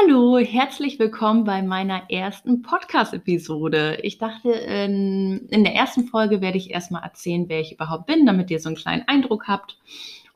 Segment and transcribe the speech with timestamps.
[0.00, 3.98] Hallo, herzlich willkommen bei meiner ersten Podcast-Episode.
[4.02, 8.26] Ich dachte, in, in, der ersten Folge werde ich erstmal erzählen, wer ich überhaupt bin,
[8.26, 9.78] damit ihr so einen kleinen Eindruck habt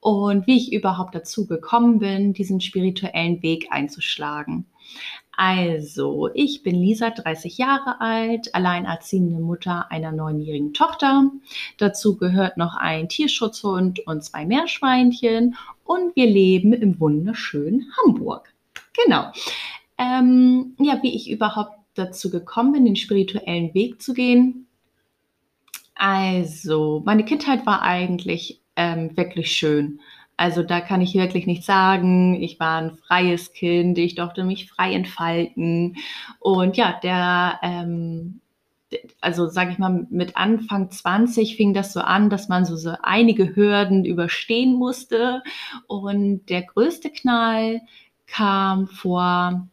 [0.00, 4.66] und wie ich überhaupt dazu gekommen bin, diesen spirituellen Weg einzuschlagen.
[5.36, 11.30] Also, ich bin Lisa, 30 Jahre alt, alleinerziehende Mutter einer neunjährigen Tochter.
[11.76, 18.54] Dazu gehört noch ein Tierschutzhund und zwei Meerschweinchen und wir leben im wunderschönen Hamburg.
[18.94, 19.32] Genau.
[19.98, 24.66] Ähm, ja, wie ich überhaupt dazu gekommen bin, den spirituellen Weg zu gehen.
[25.94, 30.00] Also, meine Kindheit war eigentlich ähm, wirklich schön.
[30.40, 32.42] Also da kann ich wirklich nicht sagen.
[32.42, 35.96] Ich war ein freies Kind, ich durfte mich frei entfalten.
[36.38, 38.40] Und ja, der, ähm,
[39.20, 42.94] also sage ich mal, mit Anfang 20 fing das so an, dass man so, so
[43.02, 45.42] einige Hürden überstehen musste.
[45.86, 47.82] Und der größte Knall
[48.30, 49.68] kam vor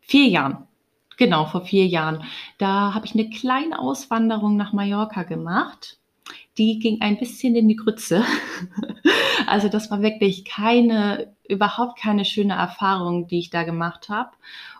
[0.00, 0.68] vier Jahren.
[1.16, 2.24] Genau, vor vier Jahren.
[2.58, 5.98] Da habe ich eine kleine Auswanderung nach Mallorca gemacht.
[6.58, 8.24] Die ging ein bisschen in die Grütze.
[9.46, 14.30] Also das war wirklich keine, überhaupt keine schöne Erfahrung, die ich da gemacht habe.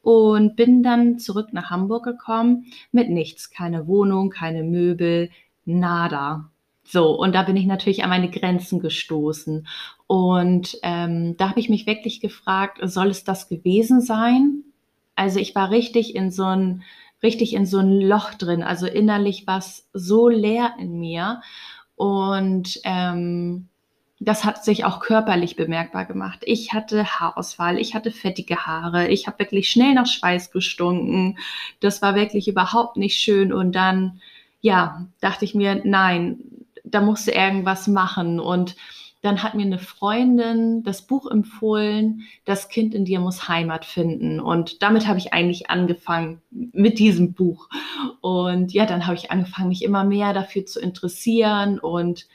[0.00, 3.50] Und bin dann zurück nach Hamburg gekommen mit nichts.
[3.50, 5.30] Keine Wohnung, keine Möbel,
[5.66, 6.50] nada.
[6.88, 9.66] So, und da bin ich natürlich an meine Grenzen gestoßen.
[10.06, 14.62] Und ähm, da habe ich mich wirklich gefragt, soll es das gewesen sein?
[15.16, 16.84] Also ich war richtig in so ein,
[17.22, 18.62] richtig in so ein Loch drin.
[18.62, 21.40] Also innerlich war es so leer in mir.
[21.96, 23.68] Und ähm,
[24.20, 26.40] das hat sich auch körperlich bemerkbar gemacht.
[26.42, 31.38] Ich hatte Haarausfall, ich hatte fettige Haare, ich habe wirklich schnell nach Schweiß gestunken.
[31.80, 33.52] Das war wirklich überhaupt nicht schön.
[33.52, 34.20] Und dann,
[34.60, 36.38] ja, dachte ich mir, nein,
[36.86, 38.40] da musste irgendwas machen.
[38.40, 38.76] Und
[39.22, 44.40] dann hat mir eine Freundin das Buch empfohlen, Das Kind in dir muss Heimat finden.
[44.40, 47.68] Und damit habe ich eigentlich angefangen mit diesem Buch.
[48.20, 51.78] Und ja, dann habe ich angefangen, mich immer mehr dafür zu interessieren.
[51.80, 52.28] Und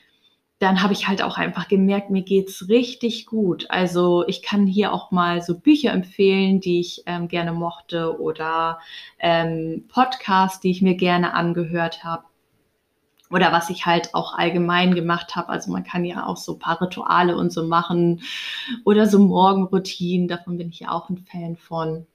[0.58, 3.66] dann habe ich halt auch einfach gemerkt, mir geht es richtig gut.
[3.70, 8.80] Also ich kann hier auch mal so Bücher empfehlen, die ich ähm, gerne mochte oder
[9.18, 12.24] ähm, Podcasts, die ich mir gerne angehört habe
[13.32, 15.48] oder was ich halt auch allgemein gemacht habe.
[15.48, 18.22] Also man kann ja auch so ein paar Rituale und so machen
[18.84, 22.06] oder so Morgenroutinen, davon bin ich ja auch ein Fan von.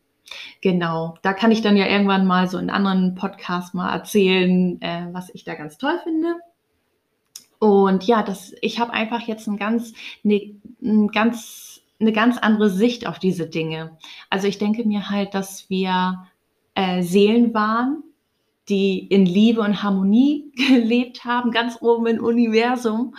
[0.61, 5.07] Genau, da kann ich dann ja irgendwann mal so in anderen Podcasts mal erzählen, äh,
[5.13, 6.35] was ich da ganz toll finde.
[7.59, 12.69] Und ja, das, ich habe einfach jetzt ein ganz, ne, ein ganz, eine ganz andere
[12.69, 13.97] Sicht auf diese Dinge.
[14.29, 16.27] Also ich denke mir halt, dass wir
[16.75, 18.03] äh, Seelen waren,
[18.69, 23.15] die in Liebe und Harmonie gelebt haben, ganz oben im Universum.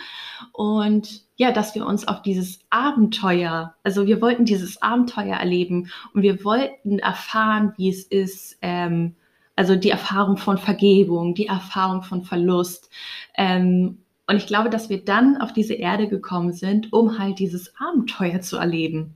[0.51, 6.21] Und ja, dass wir uns auf dieses Abenteuer, also wir wollten dieses Abenteuer erleben und
[6.21, 9.15] wir wollten erfahren, wie es ist, ähm,
[9.55, 12.89] also die Erfahrung von Vergebung, die Erfahrung von Verlust.
[13.35, 17.73] Ähm, und ich glaube, dass wir dann auf diese Erde gekommen sind, um halt dieses
[17.77, 19.15] Abenteuer zu erleben.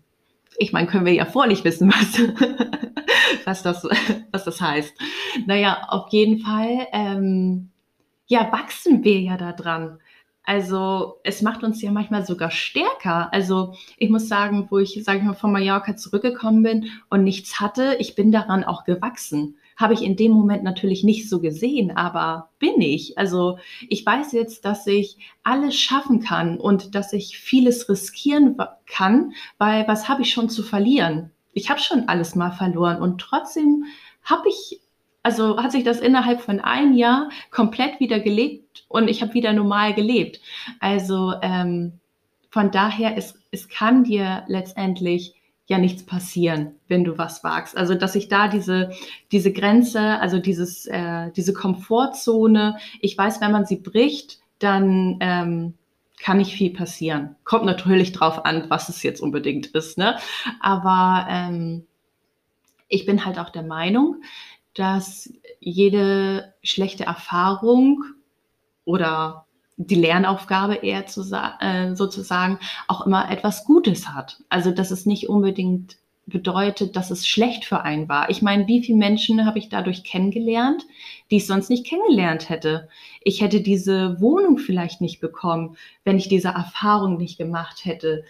[0.57, 2.19] Ich meine, können wir ja vor nicht wissen, was,
[3.45, 3.83] was, das,
[4.31, 4.93] was das heißt.
[5.45, 7.69] Naja, auf jeden Fall, ähm,
[8.27, 9.99] ja, wachsen wir ja da dran.
[10.45, 13.31] Also es macht uns ja manchmal sogar stärker.
[13.33, 17.61] Also ich muss sagen, wo ich, sage ich mal, von Mallorca zurückgekommen bin und nichts
[17.61, 19.55] hatte, ich bin daran auch gewachsen.
[19.77, 23.17] Habe ich in dem Moment natürlich nicht so gesehen, aber bin ich.
[23.17, 23.57] Also
[23.87, 29.87] ich weiß jetzt, dass ich alles schaffen kann und dass ich vieles riskieren kann, weil
[29.87, 31.31] was habe ich schon zu verlieren?
[31.53, 33.85] Ich habe schon alles mal verloren und trotzdem
[34.23, 34.79] habe ich,
[35.21, 39.53] also hat sich das innerhalb von einem Jahr komplett wieder gelebt und ich habe wieder
[39.53, 40.39] normal gelebt.
[40.79, 41.99] Also ähm,
[42.49, 45.33] von daher, es, es kann dir letztendlich
[45.65, 47.77] ja nichts passieren, wenn du was wagst.
[47.77, 48.91] Also dass ich da diese,
[49.31, 55.73] diese Grenze, also dieses, äh, diese Komfortzone, ich weiß, wenn man sie bricht, dann ähm,
[56.23, 57.35] kann nicht viel passieren.
[57.43, 59.97] Kommt natürlich drauf an, was es jetzt unbedingt ist.
[59.97, 60.17] Ne?
[60.61, 61.85] Aber ähm,
[62.87, 64.21] ich bin halt auch der Meinung,
[64.73, 68.05] dass jede schlechte Erfahrung
[68.85, 71.29] oder die Lernaufgabe eher zu,
[71.59, 74.41] äh, sozusagen auch immer etwas Gutes hat.
[74.47, 78.29] Also dass es nicht unbedingt bedeutet, dass es schlecht für einen war.
[78.29, 80.83] Ich meine, wie viele Menschen habe ich dadurch kennengelernt,
[81.29, 82.87] die ich sonst nicht kennengelernt hätte?
[83.21, 85.75] Ich hätte diese Wohnung vielleicht nicht bekommen,
[86.05, 88.23] wenn ich diese Erfahrung nicht gemacht hätte.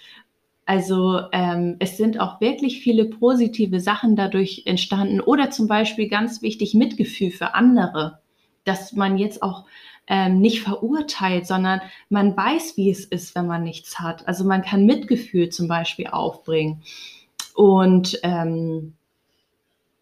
[0.65, 6.41] Also ähm, es sind auch wirklich viele positive Sachen dadurch entstanden oder zum Beispiel ganz
[6.41, 8.19] wichtig Mitgefühl für andere,
[8.63, 9.65] dass man jetzt auch
[10.07, 14.27] ähm, nicht verurteilt, sondern man weiß, wie es ist, wenn man nichts hat.
[14.27, 16.81] Also man kann Mitgefühl zum Beispiel aufbringen
[17.53, 18.93] Und ähm,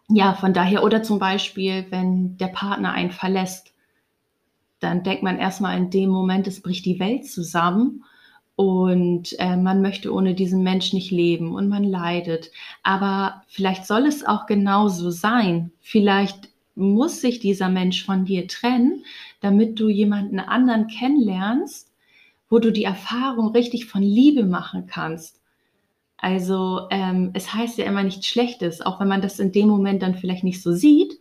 [0.09, 3.73] ja, von daher, oder zum Beispiel, wenn der Partner einen verlässt,
[4.79, 8.03] dann denkt man erstmal in dem Moment, es bricht die Welt zusammen
[8.55, 12.51] und äh, man möchte ohne diesen Mensch nicht leben und man leidet.
[12.83, 15.71] Aber vielleicht soll es auch genauso sein.
[15.79, 19.03] Vielleicht muss sich dieser Mensch von dir trennen,
[19.39, 21.91] damit du jemanden anderen kennenlernst,
[22.49, 25.40] wo du die Erfahrung richtig von Liebe machen kannst.
[26.21, 30.03] Also ähm, es heißt ja immer nichts Schlechtes, auch wenn man das in dem Moment
[30.03, 31.19] dann vielleicht nicht so sieht,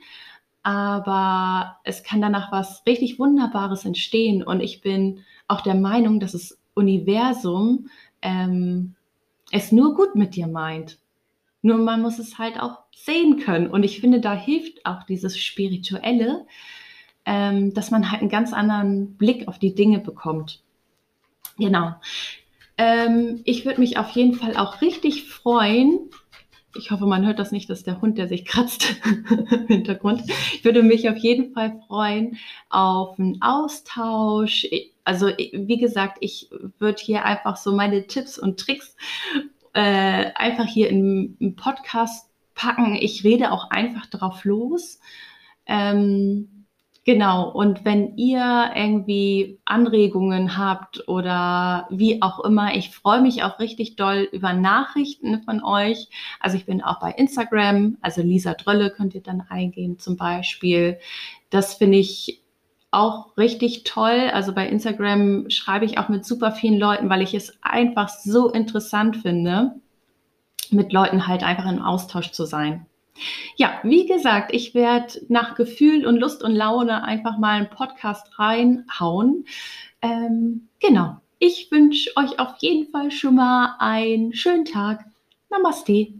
[0.62, 4.42] aber es kann danach was richtig Wunderbares entstehen.
[4.42, 7.88] Und ich bin auch der Meinung, dass das Universum
[8.20, 8.94] ähm,
[9.50, 10.98] es nur gut mit dir meint.
[11.62, 13.68] Nur man muss es halt auch sehen können.
[13.68, 16.46] Und ich finde, da hilft auch dieses Spirituelle,
[17.24, 20.62] ähm, dass man halt einen ganz anderen Blick auf die Dinge bekommt.
[21.56, 21.94] Genau.
[22.80, 26.08] Ähm, ich würde mich auf jeden Fall auch richtig freuen.
[26.74, 30.22] Ich hoffe, man hört das nicht, dass der Hund, der sich kratzt im Hintergrund.
[30.54, 32.38] Ich würde mich auf jeden Fall freuen
[32.70, 34.66] auf einen Austausch.
[35.04, 36.48] Also, wie gesagt, ich
[36.78, 38.96] würde hier einfach so meine Tipps und Tricks
[39.74, 42.94] äh, einfach hier im, im, Podcast packen.
[42.94, 45.00] Ich rede auch einfach drauf los.
[45.66, 46.59] Ähm,
[47.06, 53.58] Genau, und wenn ihr irgendwie Anregungen habt oder wie auch immer, ich freue mich auch
[53.58, 56.08] richtig doll über Nachrichten von euch.
[56.40, 60.98] Also ich bin auch bei Instagram, also Lisa Drölle könnt ihr dann eingehen zum Beispiel.
[61.48, 62.42] Das finde ich
[62.90, 64.30] auch richtig toll.
[64.32, 68.50] Also bei Instagram schreibe ich auch mit super vielen Leuten, weil ich es einfach so
[68.50, 69.74] interessant finde,
[70.70, 72.86] mit Leuten halt einfach im Austausch zu sein.
[73.56, 78.38] Ja, wie gesagt, ich werde nach Gefühl und Lust und Laune einfach mal einen Podcast
[78.38, 79.44] reinhauen.
[80.02, 81.20] Ähm, genau.
[81.38, 85.04] Ich wünsche euch auf jeden Fall schon mal einen schönen Tag.
[85.48, 86.12] Namaste.